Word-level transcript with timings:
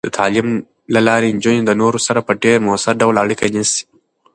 د 0.07 0.07
تعلیم 0.19 0.47
له 0.93 1.01
لارې، 1.07 1.35
نجونې 1.37 1.61
د 1.65 1.71
نورو 1.81 1.99
سره 2.07 2.19
په 2.27 2.33
ډیر 2.43 2.57
مؤثر 2.67 2.93
ډول 3.01 3.15
اړیکه 3.23 3.45
نیسي. 3.55 3.81